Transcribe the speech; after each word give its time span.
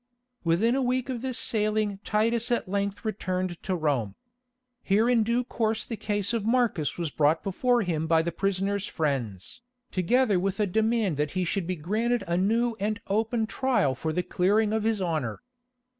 Within 0.43 0.73
a 0.73 0.81
week 0.81 1.09
of 1.09 1.21
this 1.21 1.37
sailing 1.37 1.99
Titus 2.03 2.49
at 2.49 2.67
length 2.67 3.05
returned 3.05 3.61
to 3.61 3.75
Rome. 3.75 4.15
Here 4.81 5.07
in 5.07 5.21
due 5.21 5.43
course 5.43 5.85
the 5.85 5.95
case 5.95 6.33
of 6.33 6.43
Marcus 6.43 6.97
was 6.97 7.11
brought 7.11 7.43
before 7.43 7.83
him 7.83 8.07
by 8.07 8.23
the 8.23 8.31
prisoner's 8.31 8.87
friends, 8.87 9.61
together 9.91 10.39
with 10.39 10.59
a 10.59 10.65
demand 10.65 11.17
that 11.17 11.33
he 11.37 11.43
should 11.45 11.67
be 11.67 11.75
granted 11.75 12.23
a 12.25 12.35
new 12.35 12.75
and 12.79 12.99
open 13.09 13.45
trial 13.45 13.93
for 13.93 14.11
the 14.11 14.23
clearing 14.23 14.73
of 14.73 14.81
his 14.85 15.03
honour. 15.03 15.43